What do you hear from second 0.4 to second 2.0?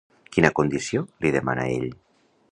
condició li demana ell?